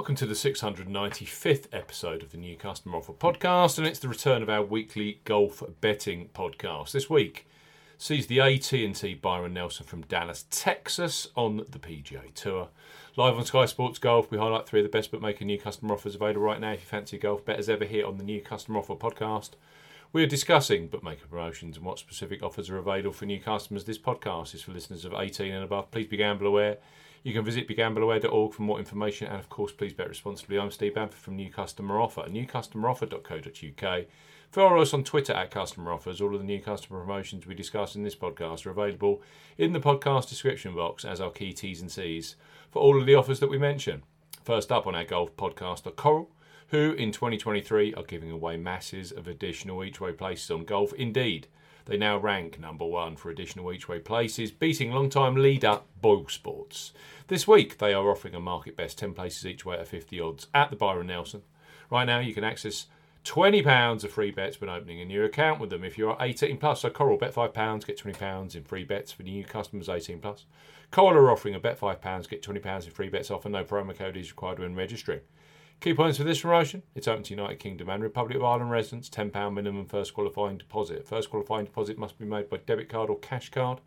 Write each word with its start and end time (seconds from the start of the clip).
Welcome 0.00 0.16
to 0.16 0.24
the 0.24 0.32
695th 0.32 1.66
episode 1.74 2.22
of 2.22 2.32
the 2.32 2.38
New 2.38 2.56
Customer 2.56 2.96
Offer 2.96 3.12
Podcast, 3.12 3.76
and 3.76 3.86
it's 3.86 3.98
the 3.98 4.08
return 4.08 4.42
of 4.42 4.48
our 4.48 4.62
weekly 4.62 5.20
golf 5.26 5.62
betting 5.82 6.30
podcast. 6.34 6.92
This 6.92 7.10
week 7.10 7.46
sees 7.98 8.26
the 8.26 8.40
AT&T 8.40 9.18
Byron 9.20 9.52
Nelson 9.52 9.84
from 9.84 10.00
Dallas, 10.04 10.46
Texas, 10.48 11.28
on 11.36 11.58
the 11.68 11.78
PGA 11.78 12.32
Tour. 12.32 12.68
Live 13.14 13.36
on 13.36 13.44
Sky 13.44 13.66
Sports 13.66 13.98
Golf, 13.98 14.30
we 14.30 14.38
highlight 14.38 14.66
three 14.66 14.80
of 14.80 14.84
the 14.84 14.88
best 14.88 15.10
bookmaker 15.10 15.44
new 15.44 15.58
customer 15.58 15.92
offers 15.92 16.14
available 16.14 16.40
right 16.40 16.60
now. 16.60 16.72
If 16.72 16.80
you 16.80 16.86
fancy 16.86 17.18
golf 17.18 17.44
bet 17.44 17.58
as 17.58 17.68
ever 17.68 17.84
here 17.84 18.06
on 18.06 18.16
the 18.16 18.24
New 18.24 18.40
Customer 18.40 18.78
Offer 18.78 18.94
Podcast, 18.94 19.50
we 20.14 20.22
are 20.22 20.26
discussing 20.26 20.88
bookmaker 20.88 21.26
promotions 21.26 21.76
and 21.76 21.84
what 21.84 21.98
specific 21.98 22.42
offers 22.42 22.70
are 22.70 22.78
available 22.78 23.12
for 23.12 23.26
new 23.26 23.38
customers. 23.38 23.84
This 23.84 23.98
podcast 23.98 24.54
is 24.54 24.62
for 24.62 24.72
listeners 24.72 25.04
of 25.04 25.12
18 25.12 25.52
and 25.52 25.62
above. 25.62 25.90
Please 25.90 26.06
be 26.06 26.16
gamble 26.16 26.46
aware. 26.46 26.78
You 27.22 27.34
can 27.34 27.44
visit 27.44 27.68
begambleaware.org 27.68 28.54
for 28.54 28.62
more 28.62 28.78
information, 28.78 29.26
and 29.26 29.38
of 29.38 29.50
course, 29.50 29.72
please 29.72 29.92
bet 29.92 30.08
responsibly. 30.08 30.58
I'm 30.58 30.70
Steve 30.70 30.94
Bamford 30.94 31.18
from 31.18 31.36
New 31.36 31.50
Customer 31.50 32.00
Offer, 32.00 32.22
newcustomeroffer.co.uk. 32.22 34.06
Follow 34.50 34.80
us 34.80 34.94
on 34.94 35.04
Twitter 35.04 35.34
at 35.34 35.50
Customer 35.50 35.92
Offers. 35.92 36.22
All 36.22 36.34
of 36.34 36.40
the 36.40 36.46
new 36.46 36.62
customer 36.62 36.98
promotions 37.00 37.46
we 37.46 37.54
discuss 37.54 37.94
in 37.94 38.04
this 38.04 38.16
podcast 38.16 38.64
are 38.64 38.70
available 38.70 39.20
in 39.58 39.74
the 39.74 39.80
podcast 39.80 40.30
description 40.30 40.74
box 40.74 41.04
as 41.04 41.20
our 41.20 41.30
key 41.30 41.52
T's 41.52 41.82
and 41.82 41.92
C's 41.92 42.36
for 42.70 42.80
all 42.80 42.98
of 42.98 43.04
the 43.06 43.14
offers 43.14 43.38
that 43.40 43.50
we 43.50 43.58
mention. 43.58 44.02
First 44.42 44.72
up 44.72 44.86
on 44.86 44.94
our 44.94 45.04
golf 45.04 45.36
podcast 45.36 45.86
are 45.86 45.90
Coral, 45.90 46.30
who 46.68 46.92
in 46.92 47.12
2023 47.12 47.92
are 47.94 48.02
giving 48.02 48.30
away 48.30 48.56
masses 48.56 49.12
of 49.12 49.28
additional 49.28 49.84
each 49.84 50.00
way 50.00 50.12
places 50.12 50.50
on 50.50 50.64
golf. 50.64 50.94
Indeed, 50.94 51.48
they 51.90 51.96
now 51.96 52.16
rank 52.16 52.60
number 52.60 52.84
one 52.84 53.16
for 53.16 53.30
additional 53.30 53.72
each 53.72 53.88
way 53.88 53.98
places, 53.98 54.52
beating 54.52 54.92
long-time 54.92 55.34
leader 55.34 55.80
Boyle 56.00 56.28
Sports. 56.28 56.92
This 57.26 57.48
week, 57.48 57.78
they 57.78 57.92
are 57.92 58.08
offering 58.08 58.36
a 58.36 58.38
market 58.38 58.76
best 58.76 58.96
10 58.98 59.12
places 59.12 59.44
each 59.44 59.64
way 59.64 59.76
at 59.76 59.88
50 59.88 60.20
odds 60.20 60.46
at 60.54 60.70
the 60.70 60.76
Byron 60.76 61.08
Nelson. 61.08 61.42
Right 61.90 62.04
now, 62.04 62.20
you 62.20 62.32
can 62.32 62.44
access 62.44 62.86
£20 63.24 64.04
of 64.04 64.12
free 64.12 64.30
bets 64.30 64.60
when 64.60 64.70
opening 64.70 65.00
a 65.00 65.04
new 65.04 65.24
account 65.24 65.58
with 65.58 65.70
them 65.70 65.82
if 65.82 65.98
you 65.98 66.08
are 66.08 66.16
18 66.20 66.58
plus. 66.58 66.82
So 66.82 66.90
Coral, 66.90 67.18
bet 67.18 67.34
£5, 67.34 67.84
get 67.84 67.98
£20 67.98 68.54
in 68.54 68.62
free 68.62 68.84
bets 68.84 69.10
for 69.10 69.24
new 69.24 69.42
customers 69.42 69.88
18 69.88 70.20
plus. 70.20 70.44
Coral 70.92 71.18
are 71.18 71.30
offering 71.32 71.56
a 71.56 71.58
bet 71.58 71.80
£5, 71.80 72.28
get 72.28 72.40
£20 72.40 72.84
in 72.84 72.90
free 72.92 73.08
bets 73.08 73.32
offer. 73.32 73.48
No 73.48 73.64
promo 73.64 73.98
code 73.98 74.16
is 74.16 74.30
required 74.30 74.60
when 74.60 74.76
registering. 74.76 75.22
Key 75.80 75.94
points 75.94 76.18
for 76.18 76.24
this 76.24 76.42
promotion 76.42 76.82
it's 76.94 77.08
open 77.08 77.22
to 77.22 77.34
United 77.34 77.58
Kingdom 77.58 77.88
and 77.88 78.02
Republic 78.02 78.36
of 78.36 78.44
Ireland 78.44 78.70
residents, 78.70 79.08
£10 79.08 79.54
minimum 79.54 79.86
first 79.86 80.12
qualifying 80.12 80.58
deposit. 80.58 81.08
First 81.08 81.30
qualifying 81.30 81.64
deposit 81.64 81.96
must 81.96 82.18
be 82.18 82.26
made 82.26 82.50
by 82.50 82.58
debit 82.58 82.90
card 82.90 83.08
or 83.08 83.18
cash 83.20 83.48
card. 83.48 83.80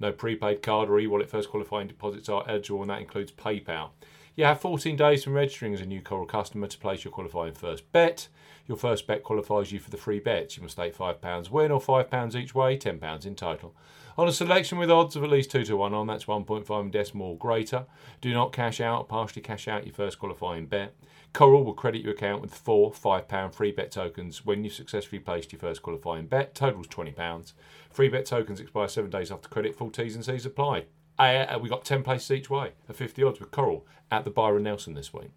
No 0.00 0.10
prepaid 0.10 0.62
card 0.62 0.88
or 0.88 0.98
e 0.98 1.06
wallet 1.06 1.28
first 1.28 1.50
qualifying 1.50 1.86
deposits 1.86 2.30
are 2.30 2.48
eligible, 2.48 2.80
and 2.80 2.88
that 2.88 3.02
includes 3.02 3.30
PayPal. 3.30 3.90
You 4.36 4.44
have 4.46 4.60
14 4.60 4.96
days 4.96 5.22
from 5.22 5.34
registering 5.34 5.74
as 5.74 5.80
a 5.80 5.86
new 5.86 6.02
Coral 6.02 6.26
customer 6.26 6.66
to 6.66 6.78
place 6.78 7.04
your 7.04 7.12
qualifying 7.12 7.54
first 7.54 7.90
bet. 7.92 8.26
Your 8.66 8.76
first 8.76 9.06
bet 9.06 9.22
qualifies 9.22 9.70
you 9.70 9.78
for 9.78 9.90
the 9.90 9.96
free 9.96 10.18
bets. 10.18 10.56
You 10.56 10.64
must 10.64 10.74
stake 10.74 10.96
£5 10.96 11.50
win 11.50 11.70
or 11.70 11.80
£5 11.80 12.34
each 12.34 12.52
way, 12.52 12.76
£10 12.76 13.26
in 13.26 13.36
total. 13.36 13.76
On 14.18 14.26
a 14.26 14.32
selection 14.32 14.78
with 14.78 14.90
odds 14.90 15.14
of 15.14 15.22
at 15.22 15.30
least 15.30 15.52
2 15.52 15.64
to 15.66 15.76
1 15.76 15.94
on, 15.94 16.08
that's 16.08 16.24
1.5 16.24 16.90
decimal 16.90 17.28
or 17.28 17.38
greater. 17.38 17.86
Do 18.20 18.32
not 18.32 18.52
cash 18.52 18.80
out, 18.80 19.08
partially 19.08 19.42
cash 19.42 19.68
out 19.68 19.86
your 19.86 19.94
first 19.94 20.18
qualifying 20.18 20.66
bet. 20.66 20.96
Coral 21.32 21.62
will 21.62 21.74
credit 21.74 22.02
your 22.02 22.14
account 22.14 22.42
with 22.42 22.54
four 22.54 22.90
£5 22.90 23.54
free 23.54 23.70
bet 23.70 23.92
tokens 23.92 24.44
when 24.44 24.64
you've 24.64 24.72
successfully 24.72 25.20
placed 25.20 25.52
your 25.52 25.60
first 25.60 25.82
qualifying 25.82 26.26
bet. 26.26 26.56
Totals 26.56 26.88
£20. 26.88 27.52
Free 27.90 28.08
bet 28.08 28.26
tokens 28.26 28.58
expire 28.58 28.88
seven 28.88 29.10
days 29.10 29.30
after 29.30 29.48
credit. 29.48 29.76
Full 29.76 29.90
T's 29.90 30.16
and 30.16 30.24
C's 30.24 30.44
apply. 30.44 30.86
Uh, 31.18 31.58
we 31.60 31.68
got 31.68 31.84
10 31.84 32.02
places 32.02 32.30
each 32.30 32.50
way 32.50 32.72
at 32.88 32.96
50 32.96 33.22
odds 33.22 33.40
with 33.40 33.50
Coral 33.50 33.86
at 34.10 34.24
the 34.24 34.30
Byron 34.30 34.64
Nelson 34.64 34.94
this 34.94 35.12
week. 35.12 35.30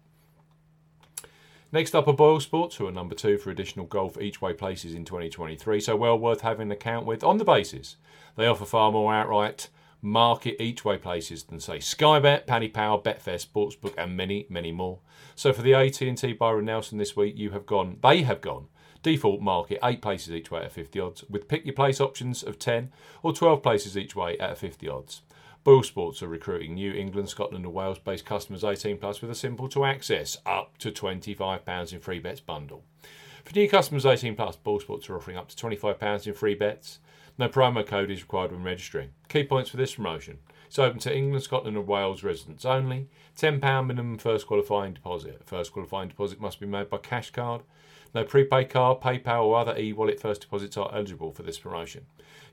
Next 1.70 1.94
up 1.94 2.08
are 2.08 2.14
Boyle 2.14 2.40
Sports, 2.40 2.76
who 2.76 2.86
are 2.86 2.92
number 2.92 3.14
two 3.14 3.36
for 3.36 3.50
additional 3.50 3.84
golf 3.84 4.18
each 4.20 4.40
way 4.40 4.54
places 4.54 4.94
in 4.94 5.04
2023, 5.04 5.80
so 5.80 5.96
well 5.96 6.18
worth 6.18 6.40
having 6.40 6.68
an 6.68 6.72
account 6.72 7.04
with 7.04 7.22
on 7.22 7.36
the 7.36 7.44
basis 7.44 7.96
they 8.36 8.46
offer 8.46 8.64
far 8.64 8.90
more 8.90 9.12
outright 9.12 9.68
market 10.00 10.62
each 10.62 10.84
way 10.84 10.96
places 10.96 11.42
than 11.44 11.60
say 11.60 11.80
Sky 11.80 12.20
Bet, 12.20 12.46
Paddy 12.46 12.68
Power, 12.68 12.98
Betfair 12.98 13.44
Sportsbook, 13.44 13.94
and 13.98 14.16
many, 14.16 14.46
many 14.48 14.72
more. 14.72 15.00
So 15.34 15.52
for 15.52 15.62
the 15.62 15.74
AT&T 15.74 16.34
Byron 16.34 16.66
Nelson 16.66 16.98
this 16.98 17.16
week, 17.16 17.36
you 17.36 17.50
have 17.50 17.66
gone, 17.66 17.98
they 18.02 18.22
have 18.22 18.40
gone 18.40 18.68
default 19.02 19.40
market 19.40 19.78
eight 19.82 20.02
places 20.02 20.32
each 20.32 20.50
way 20.50 20.62
at 20.62 20.72
50 20.72 21.00
odds, 21.00 21.24
with 21.28 21.48
pick 21.48 21.64
your 21.64 21.74
place 21.74 22.00
options 22.00 22.42
of 22.42 22.58
10 22.58 22.90
or 23.22 23.32
12 23.32 23.62
places 23.62 23.96
each 23.96 24.14
way 24.16 24.38
at 24.38 24.58
50 24.58 24.88
odds. 24.88 25.22
Boyle 25.68 25.82
Sports 25.82 26.22
are 26.22 26.28
recruiting 26.28 26.72
New 26.72 26.94
England, 26.94 27.28
Scotland, 27.28 27.66
and 27.66 27.74
Wales 27.74 27.98
based 27.98 28.24
customers 28.24 28.64
18 28.64 28.96
plus 28.96 29.20
with 29.20 29.30
a 29.30 29.34
simple 29.34 29.68
to 29.68 29.84
access 29.84 30.38
up 30.46 30.78
to 30.78 30.90
£25 30.90 31.92
in 31.92 32.00
free 32.00 32.18
bets 32.18 32.40
bundle. 32.40 32.84
For 33.44 33.54
new 33.54 33.68
customers 33.68 34.06
18 34.06 34.34
plus, 34.34 34.56
Boyle 34.56 34.80
Sports 34.80 35.10
are 35.10 35.16
offering 35.16 35.36
up 35.36 35.48
to 35.50 35.54
£25 35.54 36.26
in 36.26 36.32
free 36.32 36.54
bets. 36.54 37.00
No 37.38 37.48
promo 37.48 37.86
code 37.86 38.10
is 38.10 38.22
required 38.22 38.50
when 38.50 38.64
registering. 38.64 39.10
Key 39.28 39.44
points 39.44 39.70
for 39.70 39.76
this 39.76 39.94
promotion. 39.94 40.38
It's 40.66 40.78
open 40.78 40.98
to 41.00 41.16
England, 41.16 41.44
Scotland, 41.44 41.76
and 41.76 41.86
Wales 41.86 42.24
residents 42.24 42.64
only. 42.64 43.08
£10 43.36 43.86
minimum 43.86 44.18
first 44.18 44.48
qualifying 44.48 44.94
deposit. 44.94 45.42
First 45.46 45.72
qualifying 45.72 46.08
deposit 46.08 46.40
must 46.40 46.58
be 46.58 46.66
made 46.66 46.90
by 46.90 46.98
cash 46.98 47.30
card. 47.30 47.62
No 48.12 48.24
prepaid 48.24 48.70
card, 48.70 49.00
PayPal, 49.00 49.44
or 49.44 49.56
other 49.56 49.78
e 49.78 49.92
wallet 49.92 50.18
first 50.18 50.40
deposits 50.40 50.76
are 50.76 50.90
eligible 50.92 51.30
for 51.30 51.44
this 51.44 51.58
promotion. 51.58 52.06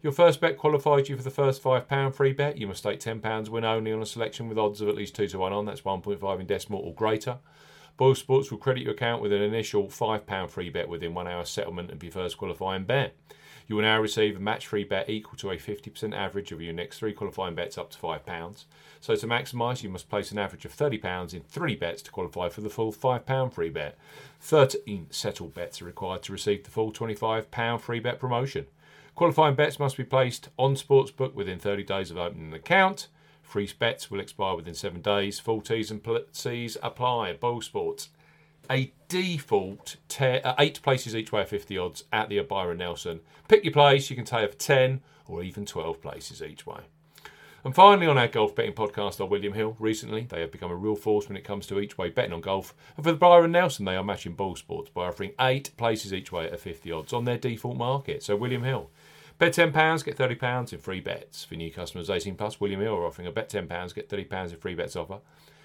Your 0.04 0.12
first 0.12 0.40
bet 0.40 0.56
qualifies 0.56 1.10
you 1.10 1.18
for 1.18 1.24
the 1.24 1.32
first 1.32 1.64
£5 1.64 2.14
free 2.14 2.34
bet. 2.34 2.58
You 2.58 2.68
must 2.68 2.80
stake 2.80 3.00
£10 3.00 3.50
win 3.50 3.66
only 3.66 3.92
on 3.92 4.04
a 4.04 4.06
selection 4.06 4.48
with 4.48 4.60
odds 4.60 4.82
of 4.82 4.88
at 4.88 4.96
least 4.96 5.16
2 5.16 5.30
to 5.30 5.40
1 5.40 5.52
on. 5.52 5.66
That's 5.66 5.82
1.5 5.82 6.40
in 6.40 6.46
decimal 6.46 6.82
or 6.82 6.94
greater. 6.94 7.40
Boyle 7.98 8.14
Sports 8.14 8.52
will 8.52 8.60
credit 8.60 8.84
your 8.84 8.94
account 8.94 9.22
with 9.22 9.34
an 9.34 9.42
initial 9.42 9.88
£5 9.88 10.50
free 10.52 10.70
bet 10.70 10.90
within 10.90 11.16
one 11.16 11.28
hour 11.28 11.44
settlement 11.44 11.92
of 11.92 12.04
your 12.04 12.12
first 12.12 12.38
qualifying 12.38 12.84
bet. 12.84 13.16
You 13.68 13.76
will 13.76 13.84
now 13.84 14.00
receive 14.00 14.36
a 14.38 14.40
match 14.40 14.68
free 14.68 14.84
bet 14.84 15.10
equal 15.10 15.38
to 15.38 15.50
a 15.50 15.58
50% 15.58 16.16
average 16.16 16.52
of 16.52 16.62
your 16.62 16.74
next 16.74 17.00
three 17.00 17.14
qualifying 17.14 17.56
bets 17.56 17.78
up 17.78 17.90
to 17.92 17.98
£5. 17.98 18.66
So 19.02 19.16
to 19.16 19.28
maximise, 19.28 19.82
you 19.82 19.90
must 19.90 20.10
place 20.10 20.32
an 20.32 20.38
average 20.38 20.66
of 20.66 20.76
£30 20.76 21.34
in 21.34 21.42
three 21.42 21.76
bets 21.76 22.02
to 22.04 22.12
qualify 22.12 22.50
for 22.50 22.62
the 22.62 22.70
full 22.70 22.94
£5 22.94 23.54
free 23.54 23.70
bet. 23.70 23.98
13 24.42 25.08
settled 25.10 25.56
bets 25.56 25.82
are 25.82 25.86
required 25.86 26.22
to 26.24 26.32
receive 26.32 26.64
the 26.64 26.70
full 26.70 26.92
£25 26.92 27.82
free 27.82 28.00
bet 28.00 28.20
promotion. 28.20 28.68
Qualifying 29.16 29.56
bets 29.56 29.80
must 29.80 29.98
be 29.98 30.04
placed 30.04 30.50
on 30.58 30.76
Sportsbook 30.76 31.34
within 31.34 31.58
30 31.58 31.84
days 31.84 32.12
of 32.12 32.18
opening 32.18 32.48
an 32.48 32.54
account. 32.54 33.08
Free 33.42 33.70
bets 33.80 34.12
will 34.12 34.20
expire 34.20 34.56
within 34.56 34.74
seven 34.74 35.02
days. 35.02 35.40
Full 35.40 35.62
T's 35.62 35.90
and 35.90 36.06
C's 36.34 36.78
apply. 36.84 37.34
Boyle 37.34 37.62
Sports. 37.62 38.10
A 38.70 38.92
default 39.08 39.98
te- 40.08 40.42
uh, 40.42 40.56
eight 40.60 40.82
places 40.82 41.16
each 41.16 41.32
way 41.32 41.42
at 41.42 41.50
50 41.50 41.78
odds 41.78 42.04
at 42.12 42.30
the 42.30 42.40
Byron 42.42 42.80
Nelson. 42.80 43.22
Pick 43.48 43.64
your 43.64 43.74
place. 43.74 44.10
You 44.10 44.16
can 44.16 44.26
take 44.26 44.52
for 44.52 44.58
10 44.58 45.02
or 45.28 45.44
even 45.44 45.66
12 45.66 46.02
places 46.02 46.42
each 46.42 46.66
way. 46.66 46.82
And 47.64 47.74
finally, 47.74 48.06
on 48.06 48.18
our 48.18 48.28
golf 48.28 48.54
betting 48.54 48.74
podcast 48.74 49.20
are 49.20 49.26
William 49.26 49.54
Hill. 49.54 49.76
Recently, 49.80 50.22
they 50.30 50.42
have 50.42 50.52
become 50.52 50.70
a 50.70 50.76
real 50.76 50.96
force 50.96 51.28
when 51.28 51.36
it 51.36 51.44
comes 51.44 51.66
to 51.68 51.80
each 51.80 51.98
way 51.98 52.10
betting 52.10 52.32
on 52.32 52.42
golf. 52.42 52.76
And 52.96 53.04
for 53.04 53.12
the 53.12 53.18
Byron 53.18 53.54
Nelson, 53.54 53.86
they 53.86 53.96
are 53.96 54.04
matching 54.04 54.34
Boyle 54.34 54.56
Sports 54.56 54.92
by 54.92 55.08
offering 55.08 55.32
eight 55.40 55.72
places 55.76 56.14
each 56.14 56.32
way 56.32 56.46
at 56.46 56.60
50 56.60 56.92
odds 56.92 57.12
on 57.12 57.26
their 57.26 57.40
default 57.40 57.76
market. 57.76 58.22
So, 58.22 58.36
William 58.36 58.64
Hill. 58.64 58.92
Bet 59.38 59.54
£10, 59.54 60.06
get 60.06 60.16
£30 60.16 60.74
in 60.74 60.80
free 60.80 61.02
bets. 61.02 61.44
For 61.44 61.56
new 61.56 61.72
customers 61.72 62.10
18 62.10 62.36
plus, 62.36 62.62
William 62.62 62.82
Hill 62.82 62.96
are 62.96 63.06
offering 63.06 63.28
a 63.28 63.32
bet 63.32 63.50
£10, 63.50 63.96
get 63.96 64.10
£30 64.10 64.52
in 64.52 64.58
free 64.58 64.76
bets 64.76 64.96
offer. 64.96 65.20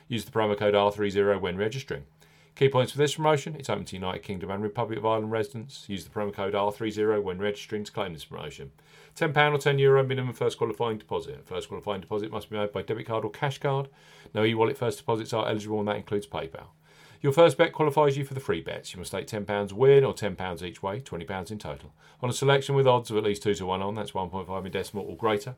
Use 0.09 0.25
the 0.25 0.33
promo 0.33 0.59
code 0.59 0.75
R30 0.75 1.41
when 1.41 1.57
registering. 1.57 2.05
Key 2.61 2.69
points 2.69 2.93
for 2.93 2.99
this 2.99 3.15
promotion 3.15 3.57
it's 3.59 3.71
open 3.71 3.87
to 3.87 3.97
United 3.97 4.23
Kingdom 4.23 4.51
and 4.51 4.63
Republic 4.63 4.99
of 4.99 5.07
Ireland 5.07 5.33
residents. 5.33 5.87
Use 5.89 6.05
the 6.05 6.11
promo 6.11 6.31
code 6.31 6.53
R30 6.53 7.23
when 7.23 7.39
registering 7.39 7.85
to 7.85 7.91
claim 7.91 8.13
this 8.13 8.27
promotion. 8.27 8.71
£10 9.17 9.31
or 9.31 9.57
€10 9.57 9.81
Euro 9.81 10.05
minimum 10.05 10.35
first 10.35 10.59
qualifying 10.59 10.99
deposit. 10.99 11.41
First 11.47 11.69
qualifying 11.69 12.03
deposit 12.03 12.31
must 12.31 12.51
be 12.51 12.59
made 12.59 12.71
by 12.71 12.83
debit 12.83 13.07
card 13.07 13.25
or 13.25 13.31
cash 13.31 13.57
card. 13.57 13.89
No 14.35 14.45
e 14.45 14.53
wallet 14.53 14.77
first 14.77 14.99
deposits 14.99 15.33
are 15.33 15.49
eligible, 15.49 15.79
and 15.79 15.89
that 15.89 15.97
includes 15.97 16.27
PayPal. 16.27 16.67
Your 17.23 17.33
first 17.33 17.57
bet 17.57 17.73
qualifies 17.73 18.19
you 18.19 18.27
for 18.27 18.35
the 18.35 18.41
free 18.41 18.61
bets. 18.61 18.93
You 18.93 18.99
must 18.99 19.13
stake 19.13 19.27
£10 19.27 19.73
win 19.73 20.05
or 20.05 20.13
£10 20.13 20.63
each 20.63 20.83
way, 20.83 21.01
£20 21.01 21.51
in 21.51 21.59
total. 21.59 21.95
On 22.21 22.29
a 22.29 22.35
selection 22.35 22.75
with 22.75 22.87
odds 22.87 23.11
of 23.11 23.17
at 23.17 23.25
least 23.25 23.43
2 23.43 23.55
to 23.55 23.65
1 23.65 23.81
on, 23.81 23.95
that's 23.95 24.13
1.5 24.13 24.67
in 24.67 24.71
decimal 24.71 25.07
or 25.07 25.17
greater, 25.17 25.55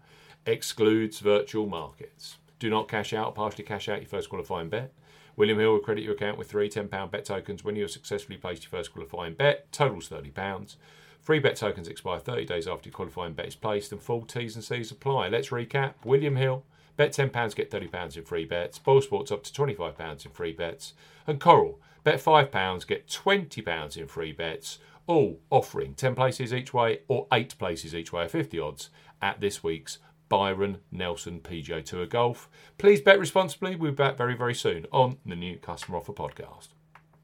excludes 0.46 1.18
virtual 1.18 1.66
markets. 1.66 2.36
Do 2.60 2.70
not 2.70 2.86
cash 2.86 3.12
out 3.12 3.26
or 3.26 3.32
partially 3.32 3.64
cash 3.64 3.88
out 3.88 3.98
your 3.98 4.08
first 4.08 4.28
qualifying 4.28 4.68
bet. 4.68 4.92
William 5.36 5.58
Hill 5.58 5.72
will 5.72 5.80
credit 5.80 6.04
your 6.04 6.14
account 6.14 6.36
with 6.36 6.50
three 6.50 6.68
£10 6.68 7.10
bet 7.10 7.24
tokens 7.24 7.64
when 7.64 7.76
you 7.76 7.82
have 7.82 7.90
successfully 7.90 8.36
placed 8.36 8.64
your 8.64 8.70
first 8.70 8.92
qualifying 8.92 9.34
bet. 9.34 9.70
Totals 9.72 10.08
£30. 10.08 10.76
Free 11.20 11.38
bet 11.38 11.56
tokens 11.56 11.88
expire 11.88 12.18
30 12.18 12.44
days 12.44 12.66
after 12.66 12.88
your 12.88 12.94
qualifying 12.94 13.32
bet 13.32 13.46
is 13.46 13.54
placed 13.54 13.92
and 13.92 14.02
full 14.02 14.22
T's 14.22 14.56
and 14.56 14.64
C's 14.64 14.90
apply. 14.90 15.28
Let's 15.28 15.48
recap. 15.48 15.94
William 16.04 16.36
Hill, 16.36 16.64
bet 16.96 17.12
£10, 17.12 17.54
get 17.54 17.70
£30 17.70 18.16
in 18.16 18.24
free 18.24 18.44
bets. 18.44 18.78
Boyle 18.78 19.00
Sports 19.00 19.30
up 19.30 19.44
to 19.44 19.52
£25 19.52 20.26
in 20.26 20.32
free 20.32 20.52
bets. 20.52 20.94
And 21.26 21.40
Coral, 21.40 21.80
bet 22.04 22.22
£5, 22.22 22.86
get 22.86 23.06
£20 23.08 23.96
in 23.96 24.06
free 24.08 24.32
bets. 24.32 24.78
All 25.06 25.40
offering 25.50 25.94
10 25.94 26.14
places 26.14 26.52
each 26.52 26.74
way 26.74 27.00
or 27.08 27.26
8 27.32 27.56
places 27.58 27.94
each 27.94 28.12
way 28.12 28.24
at 28.24 28.30
50 28.30 28.58
odds 28.58 28.90
at 29.20 29.40
this 29.40 29.62
week's 29.62 29.98
Byron 30.32 30.78
Nelson 30.90 31.40
PGA 31.40 31.84
Tour 31.84 32.06
Golf. 32.06 32.48
Please 32.78 33.02
bet 33.02 33.18
responsibly. 33.18 33.76
We'll 33.76 33.90
be 33.90 33.96
back 33.96 34.16
very, 34.16 34.34
very 34.34 34.54
soon 34.54 34.86
on 34.90 35.18
the 35.26 35.36
new 35.36 35.58
Customer 35.58 35.98
Offer 35.98 36.14
Podcast. 36.14 36.68